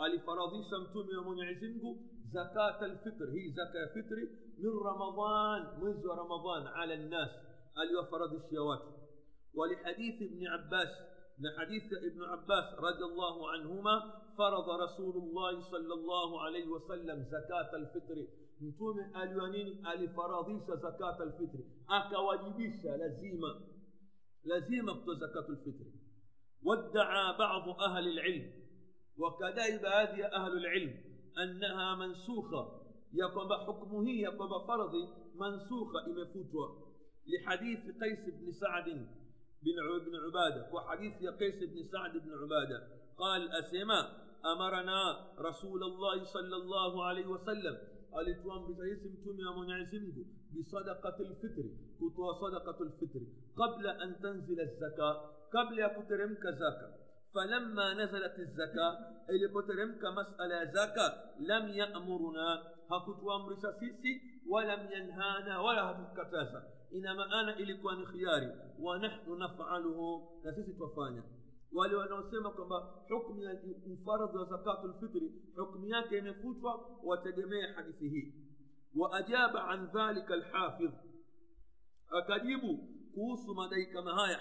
[0.00, 1.96] ألي فرضي سمتم يوم يعزمه
[2.38, 3.26] زكاة الفطر.
[3.36, 4.18] هي زكاة فطر
[4.62, 7.30] من رمضان منذ رمضان على الناس.
[7.78, 8.82] ألي فرض الشيوات
[9.54, 10.92] ولحديث ابن عباس
[11.40, 13.94] لحديث ابن عباس رضي الله عنهما
[14.38, 18.26] فرض رسول الله صلى الله عليه وسلم زكاة الفطر
[18.60, 23.60] mtume aliwa nini alifaradhisha zakata lfitri akawajibisha lazima
[24.44, 25.92] lazima kutoa zakatu lfitri
[26.62, 28.52] waddaa badu ahli lilm
[29.18, 30.92] wakadai baadhi ya ahlu lilm
[31.34, 32.66] annaha mansukha
[33.12, 36.70] ya kwamba hukmu hii ya kwamba fardhi mansukha imefutwa
[37.26, 39.06] lihadithi qais bni sadin
[39.62, 42.88] بن بن عبادة وحديث قيس بن سعد بن عبادة.
[43.18, 44.00] قال أسيما
[44.44, 45.00] أمرنا
[45.38, 47.78] رسول الله صلى الله عليه وسلم.
[48.12, 51.66] قال الاتوام بجيس متومي ومن عزمه بصدقة الفطر
[51.98, 53.20] كتوى صدقة الفطر
[53.56, 55.14] قبل أن تنزل الزكاة
[55.54, 56.94] قبل يكترمك زكاة.
[57.34, 58.92] فلما نزلت الزكاة
[59.30, 62.78] إلي كترمك مسألة زكاة لم يأمرنا.
[62.90, 68.48] هكتوى أمر سيسي ولم ينهانا ولا هكتوى ina maana ilikuwa ni khiari
[68.80, 71.22] wa nahnu nafaluhu na sisi twafanya
[71.72, 73.56] wale wanaosema kwamba hukmu ya
[73.92, 78.34] ufaradhi wa zakatu lfitri hukmu yake imefutwa wategemee hadithi hii
[78.96, 80.92] waajaba an dhalika alhafidh
[82.10, 82.78] akajibu
[83.14, 84.40] kuhusu madai kama haya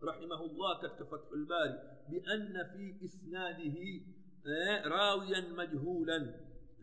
[0.00, 1.74] rahimahullah katika fathu lbari
[2.08, 4.06] bianna fi isnadihi
[4.46, 6.34] eh, rawiyan majhulan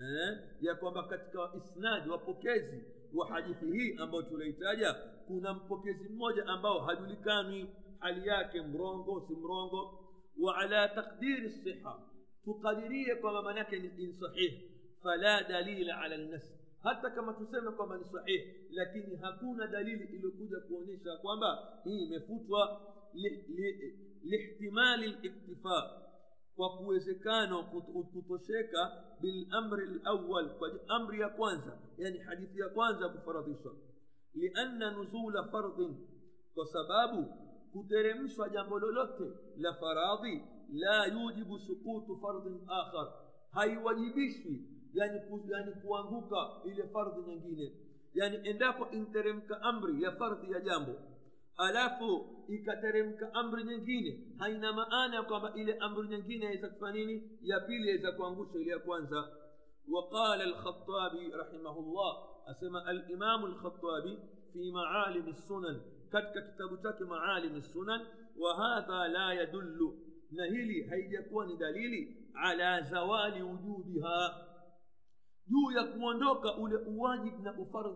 [0.02, 2.84] eh, ya kwamba katika isnadi wapokezi
[3.16, 4.94] wa hadithi hii ambayo tulioitaja
[5.28, 10.10] kuna mpokezi mmoja ambao hajulikani hali yake mrongo si mrongo
[10.42, 12.00] wa ala taqdiri siha
[12.44, 14.72] tukadirie kwamba manake ni sahihi
[15.04, 21.18] fala dalila ala lnasb hata kama tuseme kwamba ni sahihi lakini hakuna dalili iliyokuja kuonyesha
[21.22, 22.82] kwamba hii imefutwa
[24.24, 26.02] lihtimali liktifa
[26.56, 27.64] kwa kuwezekano
[28.14, 33.72] kutosheka bilamri lawal kwa amri ya kwanza yani hadithi ya kwanza kufaradhishwa
[34.36, 35.96] lianna nuzula fardhin
[36.56, 37.26] kwa sababu
[37.74, 39.24] kuteremshwa jambo lolote
[39.58, 40.42] la faradhi
[40.74, 43.14] la yujibu sukutu fardhin akhar
[43.52, 44.62] haiwajibishwi
[44.94, 47.72] yani, yani kuanguka ile fardhi nyingine
[48.14, 50.92] yani endapo interemka amri ya fardhi ya jambo
[51.58, 57.88] alafu ikateremka amri nyingine haina maana kwamba ile amri nyingine yaweza kufanya nini ya pili
[57.88, 59.30] yaweza kuangusha ile ya kwanza
[59.92, 62.14] وقال الخطابي رحمه الله
[62.52, 64.18] أسمى الإمام الخطابي
[64.54, 68.02] في معالم السنن كتك كتابتك معالم السنن
[68.38, 69.80] وهذا لا يدل
[70.32, 74.46] نهلي هيجكون دليلي على زوال وجودها
[75.48, 77.52] juu ya kuondoka ule uwajib na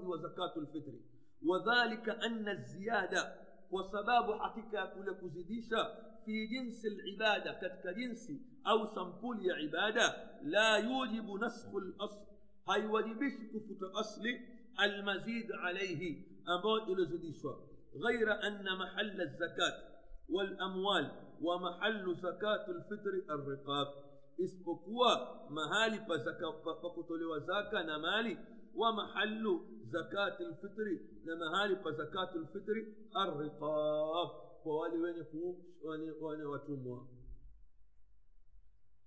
[0.10, 1.02] wa zakatu lfitri
[1.48, 3.38] wadhalika anna ziyada
[3.72, 7.86] وسبابه حقيقة كل كزيديشا في جنس العبادة كتك
[8.68, 12.26] أو سمبول عبادة لا يوجب نسخ الأصل.
[12.70, 14.24] هاي وجبش كفت اصل
[14.84, 16.30] المزيد عليه.
[16.48, 17.04] أبوي إلى
[18.06, 19.78] غير أن محل الزكاة
[20.30, 23.88] والأموال ومحل زكاة الفطر الرقاب.
[24.44, 25.16] اسبقوا
[25.50, 25.98] مهالي
[26.84, 28.38] فكتولي وزكاه نمالي
[28.76, 32.78] ومحل زكاة الفطر نمهالي بزكاة الفطر
[33.18, 34.50] الرقاب.
[34.64, 37.08] فوالي وين يكون وين وين وين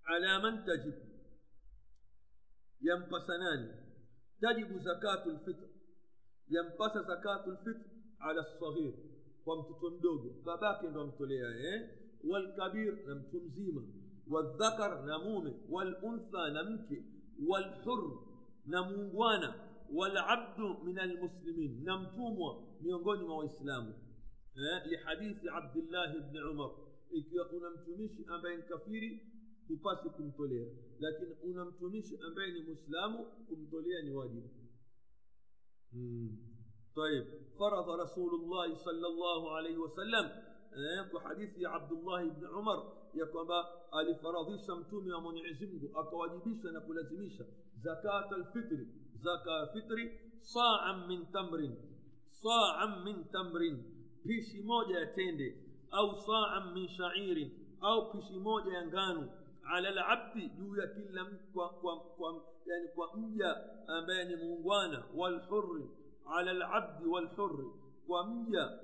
[0.07, 0.94] على من تجب؟
[2.83, 3.61] ينبسنان
[4.42, 5.68] تجب زكاة الفطر.
[6.48, 7.85] ينبس زكاة الفطر
[8.20, 8.94] على الصغير.
[9.46, 10.42] ومتتون دوغو.
[10.46, 14.03] باباك نوم إيه؟ والكبير نمتم زيما.
[14.27, 17.05] والذكر نمومي والأنثى نمكي
[17.46, 18.21] والحر
[18.66, 23.94] نمونغوانا والعبد من المسلمين نمتوموا ميونغون ما وإسلام
[24.87, 26.70] لحديث عبد الله بن عمر
[27.12, 29.20] إكي أنمتميش أبين كفيري
[29.68, 30.66] كباسي كمتوليا
[31.01, 33.66] لكن أنمتميش أبين مسلم ان
[34.11, 34.44] نواجب
[36.96, 37.25] طيب
[37.59, 40.25] فرض رسول الله صلى الله عليه وسلم
[40.72, 43.61] إيه حديث عبد الله بن عمر يا كما
[44.01, 47.46] الفرضي سمتومي ومنعزمه اكواجبيش أنا كلازميشه
[47.82, 48.86] زكاة الفطر.
[49.14, 49.98] زكاة فطر
[50.42, 51.70] صاعا من تمر.
[52.30, 53.62] صاعا من تمر.
[54.24, 55.56] بيشي موجة تندي
[55.94, 57.50] أو صاعا من شعير.
[57.84, 59.28] أو بيشي موجة ينغانو.
[59.64, 61.16] على العبد جوية كل
[62.66, 63.52] يعني كوا مجا
[64.36, 65.04] مونغوانا.
[65.14, 65.88] والحر.
[66.26, 67.72] على العبد والحر.
[68.06, 68.80] كوا آه، مجا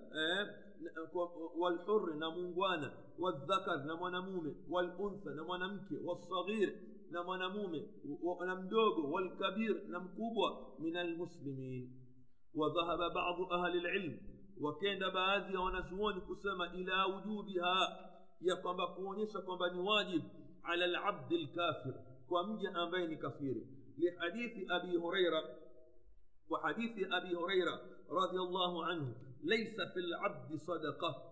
[1.56, 2.94] والحر نمونغوانا.
[3.18, 4.54] والذكر نمونمومي.
[4.70, 5.96] والأنثى نمونمكي.
[6.04, 12.09] والصغير والحر نمونغوانا والذكر نمونمومي والأنثى نمونمكي والصغير نمونمومي ونمدوغو والكبير نمكوبوا من المسلمين
[12.55, 14.21] وذهب بعض أهل العلم
[14.61, 18.09] وكان بعض ونسوون كسما إلى وجوبها
[18.42, 20.23] يقوم بكونيش قوم واجب
[20.64, 21.94] على العبد الكافر
[22.31, 23.57] ومجي أمبين كفير
[23.99, 25.44] لحديث أبي هريرة
[26.51, 31.29] وحديث أبي هريرة رضي الله عنه ليس في العبد صدقة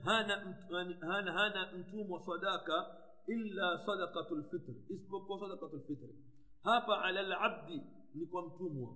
[0.00, 0.56] هانا
[1.02, 2.12] هانا هانا أنتم
[3.28, 4.74] إلا صدقة الفطر.
[4.94, 6.08] إسبوكو صدقة الفطر.
[6.66, 7.82] هابا على العبد
[8.16, 8.94] نكون تموا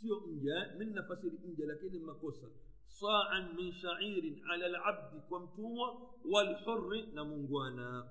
[0.00, 2.48] سيو إنجا من نفسر إنجا لكن ما كوسا.
[2.88, 5.88] صاعا من شعير على العبد كم تموا
[6.24, 8.08] والحر نمونغوانا.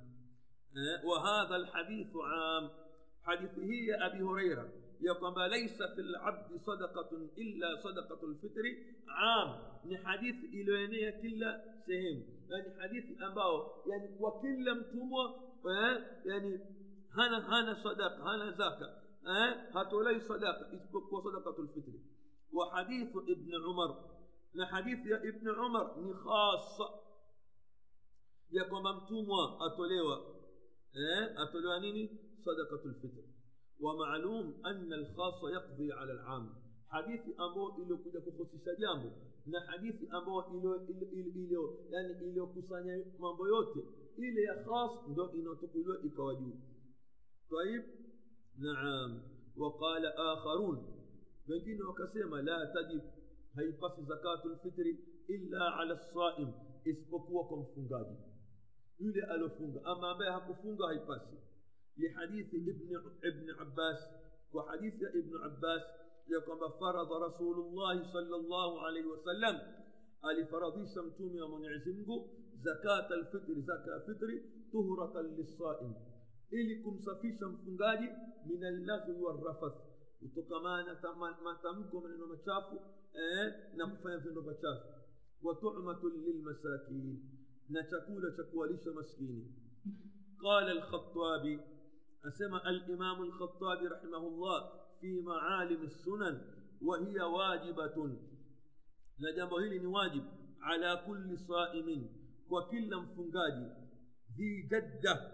[0.77, 2.69] آه، وهذا الحديث عام.
[3.23, 4.69] حديث هي أبي هريرة.
[5.01, 8.63] يقول ليس في العبد صدقة إلا صدقة الفطر.
[9.07, 9.49] عام.
[9.85, 11.41] لحديث إلوانية كل
[11.87, 12.39] سهم.
[12.49, 16.59] يعني حديث أباو يعني وكل متوم إيه؟ يعني
[17.13, 19.01] هنا هنا صدق هنا زكاة.
[19.27, 21.69] إيه؟ هتولى صدقة يتبقى صدقة
[22.53, 24.09] وحديث ابن عمر.
[24.55, 26.79] نحديث يا ابن عمر نخاص.
[28.51, 30.15] يا كممتوموا أتوليوا
[30.95, 32.09] إيه؟ أتوليوا نيني
[32.45, 33.23] صدقة الفطر.
[33.79, 36.69] ومعلوم أن الخاص يقضي على العام.
[36.89, 39.09] حديث أمو إلو كجا كخصي سجامو
[39.47, 43.83] نحديث أمو إلو إلو إلو, إلو يعني إلو كسانيا مانبيوتي
[44.27, 46.53] ile ya khas ndo inayotukuliwa ikawa juu
[47.49, 47.83] طيب
[48.59, 49.21] نعم
[49.57, 50.95] وقال آخرون
[51.47, 53.01] wengine wakasema la tajib
[53.55, 56.53] haipasi zakatu lfitri illa ala lsaim
[56.85, 58.15] isipokuwa kwa mfungaji
[58.99, 61.35] yule aliofunga ama ambaye hakufunga haipasi
[61.97, 62.57] lihadithi
[63.23, 63.97] ibni abbas
[64.51, 65.83] kwa hadithi ya ibnu abbas
[66.27, 69.59] ya kwamba faradha rasulullahi sala llahu alaihi wasallam
[70.21, 72.29] alifaradhisha mtume wa mwenyezi mungu
[72.61, 74.41] زكاة الفطر زكاة الفطر
[74.73, 75.93] طهرة للصائم.
[76.53, 78.09] إلي كم سفيشا مفنجاجي
[78.45, 79.75] من اللغو والرفث.
[80.21, 82.77] وتقمانة ما تمكو من إنه مشافو
[83.15, 84.41] إيه؟ نعم، في إنه
[85.41, 87.39] وتعمة للمساكين.
[87.71, 89.51] نتكولة تكواليش مسكيني.
[90.43, 91.59] قال الخطابي
[92.25, 96.41] أسمى الإمام الخطابي رحمه الله في معالم السنن
[96.81, 98.17] وهي واجبة.
[99.19, 100.23] لجنبه لني واجب
[100.61, 102.18] على كل صائمين
[102.49, 103.65] kwa kila mfungaji
[104.35, 105.31] dhi jadda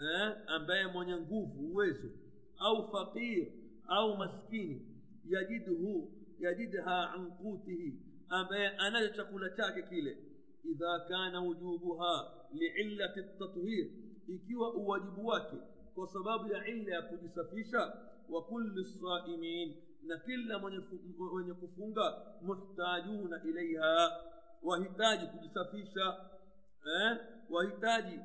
[0.00, 2.08] eh, ambaye mwenye nguvu uwezo
[2.58, 3.46] au faqir
[3.88, 4.86] au maskini
[5.28, 10.18] yajidhu yajidha an qutihi ambaye anayo chakula chake kile
[10.64, 13.86] idha kana wujubuha liillati tathhir
[14.28, 15.56] ikiwa uwajibu wake
[15.94, 17.92] kwa sababu ya illa ya kujisafisha
[18.30, 24.10] wa kulli saimin na kila mwenye kufunga muhtajuna ilaiha
[24.62, 26.16] wahitaji kujisafisha
[26.86, 27.16] eh?
[27.50, 28.20] wahitaji.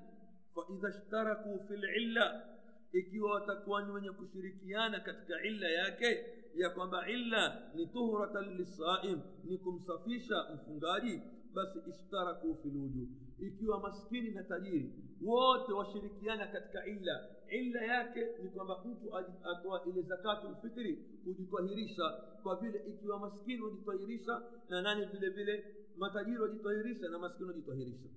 [0.55, 2.43] Faidha shtaraku fi lilla
[2.91, 9.57] ikiwa watakuwa ni wenye kushirikiana katika illa yake ya kwamba illa ni tuhratan lisaim ni
[9.57, 11.21] kumsafisha mfungaji
[11.53, 17.27] basi ishtaraku fi lwujub ikiwa maskini na tajiri wote washirikiana katika illa.
[17.49, 19.17] Illa yake ni kwamba mtu
[19.51, 22.09] atoa ile zakatu lfitri kujitwahirisha
[22.43, 25.75] kwa vile ikiwa maskini wajitwahirisha na nani vile vile?
[25.97, 28.09] Matajiri wajitwahirisha na maskini wajitwahirisha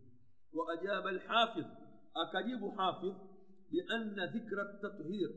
[0.52, 1.64] وأجاب الحافظ
[2.16, 3.14] أكجيب حافظ
[3.72, 5.30] بأن ذكر التطهير.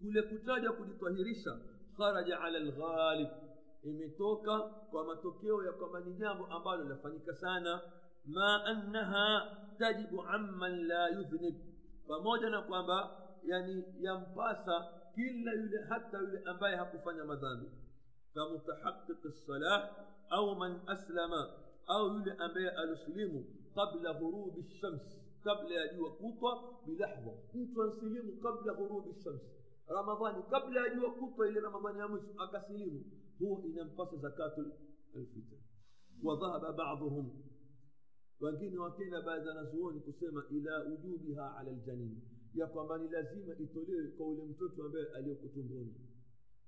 [0.00, 0.98] كل كتاجة كل
[1.98, 3.30] خرج على الغالب.
[3.86, 4.58] إمتوكا
[4.92, 7.82] كما توكيو يا كما نجابو أبالو لفنكسانا
[8.26, 11.60] ما أنها تجب عمن لا يذنب.
[12.08, 17.72] فموجنا كما يعني ينباسا كلا يلي حتى يلي أبايها كفانا مذانب
[18.34, 19.90] فمتحقق الصلاح
[20.32, 21.32] أو من أسلم
[21.90, 25.02] أو يلي أبايها أسلمه qabla ghurubi lshams
[25.44, 29.42] kabla ya jua kutwa bilahdha mtu ansilimu kabla ghurubi lshams
[29.88, 33.04] ramadhani kabla ya jua kutwa ile ramadhani ya mwisho akasilimu
[33.38, 34.60] huwa inampasa zakatu
[35.14, 35.56] lfitr
[36.22, 37.30] wadhahaba baduhum
[38.40, 42.20] wengine wakenda baadhi wanazuoni kusema ila ujubiha ala ljanin
[42.54, 45.94] ya kwamba ni lazima itolewe kwa ule mtoto ambaye aliyoko tumboni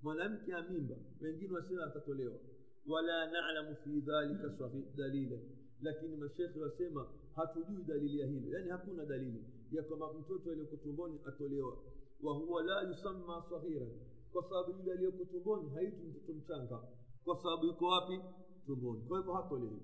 [0.03, 2.39] mwanamke ya mimba wengine wasema atatolewa
[2.87, 4.49] wala nalamu fi dhalika
[4.97, 5.39] dalila
[5.83, 8.59] lakini mashekhe wasema hatujui dalili ya hilo.
[8.59, 11.77] Yaani hakuna dalili ya kwamba mtoto aliyoko tumboni atolewa.
[12.23, 13.87] Wahuwa la yusamma saghira
[14.33, 16.83] kwa sababu yule aliyoko tumboni haitwi mtoto mchanga.
[17.25, 18.21] Kwa sababu yuko wapi?
[18.67, 19.01] Tumboni.
[19.09, 19.83] Kwa hivyo hatolewi.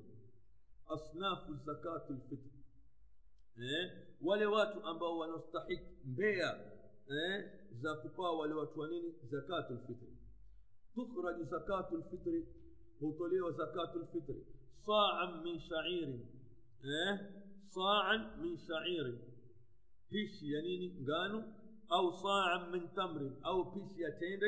[0.89, 2.49] Asnafu zakatu lfitr
[3.59, 3.91] eh?
[4.23, 6.61] wale watu ambao wanastahiki mbea
[7.09, 7.51] eh?
[7.81, 9.15] za kupaa wale watu wa nini?
[9.31, 10.09] Zakatu lfitri
[10.95, 12.47] tukhraju zakatu lfitri
[13.01, 14.47] hutolewa zakatu lfitri
[14.89, 16.09] صاعا من شعير.
[16.85, 17.15] إيه؟
[17.67, 19.19] صاعا من شعير.
[20.11, 21.43] بيش يعني قالوا
[21.93, 23.23] أو صاعا من تمر.
[23.47, 24.43] أو بيش يتين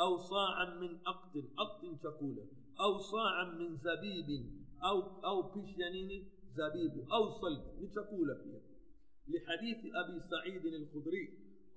[0.00, 1.34] أو صاعا من أقط.
[1.58, 2.36] أقط تقول
[2.80, 4.28] أو صاعا من زبيب.
[4.84, 6.94] أو أو بيش يعني زبيب.
[7.12, 7.92] أو صلب.
[7.94, 8.60] تقول فيها.
[9.28, 11.24] لحديث أبي سعيد الخدري.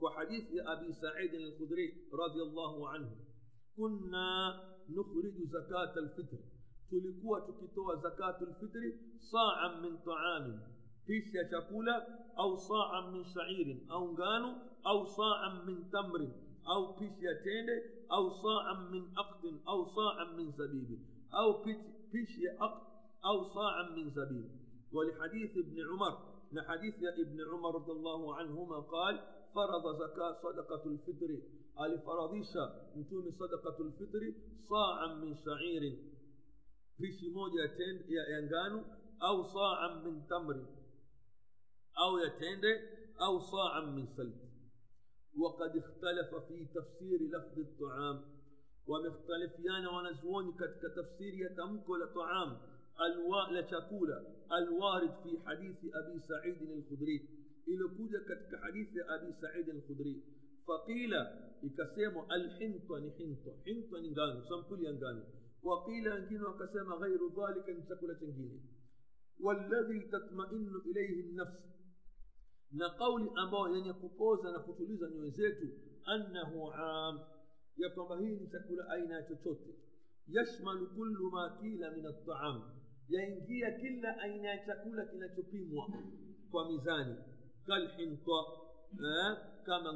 [0.02, 3.12] وحديث أبي سعيد الخدري رضي الله عنه.
[3.78, 4.28] كنا
[4.90, 6.61] نخرج زكاة الفطر.
[6.92, 8.90] Tulikuwa tukitoa zakatu lfitri
[9.32, 10.60] saan min taamin
[11.08, 11.96] pishi ya chakula
[12.36, 14.50] au saan min shairin au ngano
[14.84, 16.32] au saan min tamrin
[16.74, 17.76] au pishi ya tende
[18.10, 21.00] au saan min aqdin au saan min zabibin
[21.32, 21.64] au
[22.12, 22.82] pishi- ya aqd
[23.24, 24.46] au saan min zabib
[24.94, 26.14] ولحديث ابن عمر
[26.52, 29.16] لحديث ابن عمر رضي الله عنهما قال
[29.56, 31.32] فرض زكاة صدقة الفطر
[31.78, 34.24] على فرضيشة متوم صدقة الفطر
[34.70, 35.84] صاعا من شعير
[36.98, 38.86] pishi moja ya ya ngano
[39.20, 40.66] au saan min tamri.
[41.96, 42.72] Au ya tende
[43.20, 43.96] au saan
[45.38, 48.22] وقد اختلف في تفسير لفظ الطعام
[48.88, 52.58] ومختلفيان ونزوون كتك تفسير يتمك لطعام
[53.02, 54.18] الوا لشكولة
[54.52, 57.18] الوارد في حديث أبي سعيد الخدري
[57.68, 60.22] إلى كوجة كتك حديث أبي سعيد الخدري
[63.00, 65.26] ni hintwa hintwa ni ngano sampuli ya ngano
[65.64, 68.62] وقيل أنجين وقسم غير ذلك من نتكولة أنجين
[69.40, 71.72] والذي تطمئن إليه النفس.
[72.74, 75.68] نقول أبا يعني كوبوزا نكتوليزا نوزيتو
[76.16, 77.20] أنه عام
[77.78, 79.62] يقبهين تكولة أين تتوت
[80.28, 82.62] يشمل كل ما قيل من الطعام
[83.10, 83.40] يعني
[83.82, 85.84] كل أين تكولة كنا تبيموا
[86.54, 87.18] وميزاني
[87.68, 88.42] كالحنطة
[89.68, 89.92] كما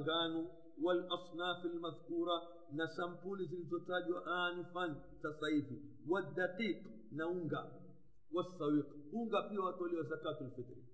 [0.82, 7.72] والأصناف المذكورة na sampuli zilizotajwa anifan sasa hivi wadaqiq na unga
[8.34, 10.86] wasawiq unga pia watolewa zakatu lfitri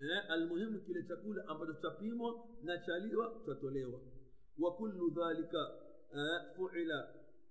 [0.00, 4.00] eh, almuhimu kile chakula ambacho chapimwa na chaliwa chatolewa
[4.58, 5.70] wa kullu dhalika
[6.14, 7.08] eh, fuila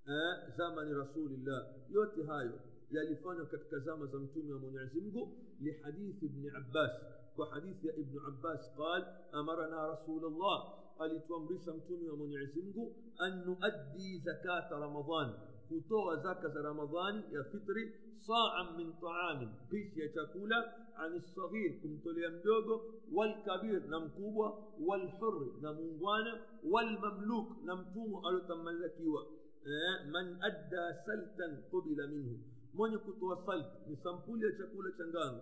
[0.08, 2.60] eh, zamani rasulillah yote hayo
[2.92, 6.92] yalifanywa katika zama za mtume wa mwenyezi mungu lihadithi ibni abbas
[7.36, 14.20] kwa hadithi ya ibnu abbas qal amarana rasulllah alituamrisha mtume wa mwenyezi mungu an nuaddi
[14.26, 15.34] zakata ramadan
[15.70, 17.94] kutoa zaka za ramadhani ya fitri
[18.28, 22.82] saan min taamin pishi ya chakula ani lsaghir kumtolea mdogo
[23.14, 26.40] walkabir na mkubwa walhuri na muungwana
[26.72, 29.26] walmamluk na mtumwa aliotamalakiwa
[29.66, 32.40] eh, man adda saltan qubila minhu
[32.74, 35.42] mwenye kutoa salt ni sampuli ya chakula cha ngano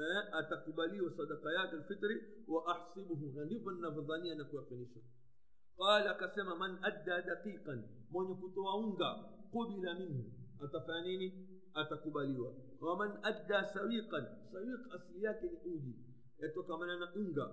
[0.00, 2.16] eh, atakubaliwa sadaka yake alfitri
[2.48, 5.00] wa ahsibuhu na ndivyo ninavyodhania na kuyakinisha
[5.76, 9.14] qala akasema man adda daqiqan mwenye kutoa unga
[9.52, 10.24] qubila minhu
[10.64, 15.94] atafanya nini atakubaliwa waman adda sawiqan sawiq asili yake ni uji
[16.38, 17.46] yatokamana na unga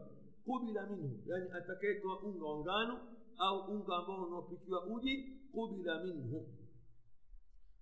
[0.46, 3.00] qubila minhu yani atakayetoa unga wa ngano
[3.38, 6.48] au unga ambao unaopikiwa uji qubila minhu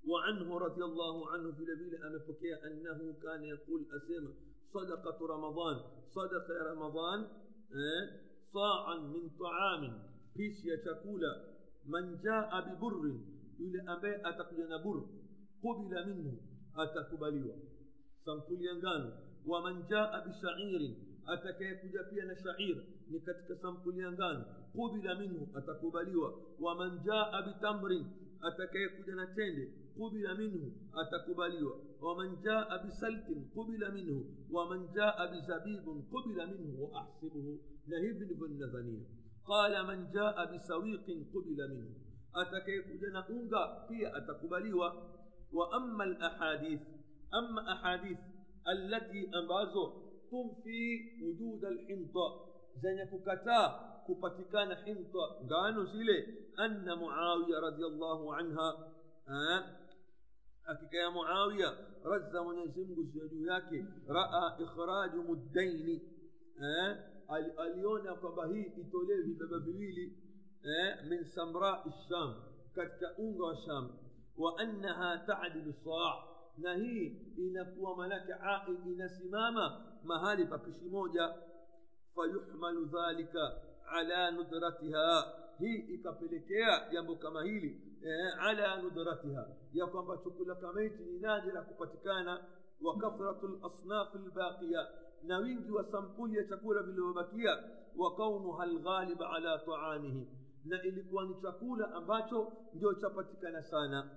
[0.07, 4.33] وعنه رضي الله عنه في لبيل أمبكي أنه كان يقول أسيما
[4.75, 5.75] صدقة رمضان.
[6.15, 7.19] صدق يا رمضان
[7.83, 8.05] آه
[8.53, 9.83] صاعا من طعام.
[10.35, 11.33] بيش يشكولا
[11.93, 12.93] من جاء ببر
[13.59, 14.97] يلي أبي أتقلنا بر.
[15.63, 16.33] قبل منه
[16.77, 17.55] أتقبلوا
[18.25, 19.11] سنقول ينغانو
[19.45, 20.81] ومن جاء بشعير
[22.43, 22.77] shair
[23.09, 28.05] ni katika sampuli ya ngano qubila minhu atakubaliwa waman jaa bitamrin
[28.41, 36.83] atakayekuja tende qubila minhu atakubaliwa waman jaa bisaltin qubila minhu waman jaa bizabibun qubila minhu
[36.83, 39.05] wa ahsibuhu na hivi ndivyo ninadhania
[39.47, 41.95] qala man jaa bisawiqin qubila minhu
[42.33, 44.87] atakayekuja na unga pia atakubaliwa
[45.53, 46.81] wa ama lahadith
[47.31, 48.19] ama ahadith
[48.65, 49.93] allati ambazo
[50.29, 52.25] tunfi wujuda lhinta
[52.75, 58.73] zenye kukataa kupatikana hinta ngano zile anna muawiya radiallahu anha
[60.63, 66.01] hakika ya muawiya razza mwenyezimngu ziwe juu yake raa ikhraju muddaini
[67.57, 70.17] aliona kwamba hii itolewe vibaba viwili
[71.09, 72.35] min samrai sham
[72.75, 73.89] katika unga wa sham
[74.37, 76.23] wa annaha tadilu saa
[76.57, 78.33] na hii inakuwa manake
[78.85, 81.33] inasimama mahali pa pishi moja
[82.15, 83.55] fayuhmalu dhalika
[83.87, 91.03] ala nudratiha hii ikapelekea jambo kama hili eh, ala nudratiha ya kwamba chakula kama hichi
[91.03, 92.43] ni nadira kupatikana
[92.81, 94.87] wa kathratu lasnafi lbaqiya
[95.23, 97.63] na wingi wa sampuli ya chakula vilivyobakia
[97.97, 100.27] wa kaunuha lghalib ala taamihi
[100.65, 104.09] na ilikuwa ni chakula ambacho ndio chapatikana sana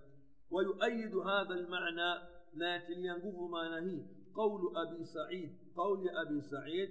[0.51, 2.23] ويؤيد هذا المعنى
[2.55, 6.91] ناتي ينقف معنى قول أبي سعيد قول أبي سعيد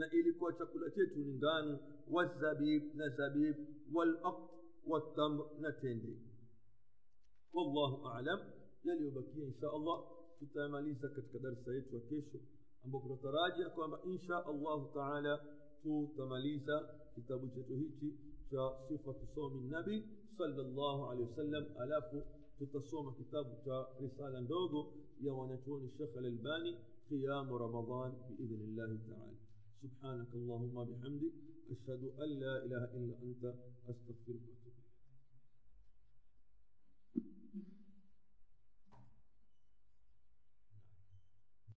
[0.00, 1.78] وكان طعامنا الشعير نإلكوا شكلتيت نغان
[2.10, 3.56] والزبيب نزبيب
[3.92, 4.50] والأقط
[4.86, 6.16] والتمر نتندي
[7.52, 8.40] والله أعلم
[8.84, 12.38] يلي بكي إن شاء الله tutamaliza katika darsa yetu ya kesho
[12.84, 15.40] ambapo tunatarajia kwamba insha allahu taala
[15.82, 18.18] tutamaliza kitabu chetu hichi
[18.50, 20.04] cha sifatu somi nabi
[20.38, 22.22] sallallahu alaihi wasallam alafu
[22.58, 26.78] tutasoma kitabu cha risala ndogo ya wanachuoni shekh alalbani
[27.08, 29.36] qiyamu ramadan biidhni llahi taala
[29.82, 31.32] سبحانك اللهم بحمدك
[31.70, 33.44] أشهد أن لا إله إلا أنت
[33.90, 34.42] أستغفرك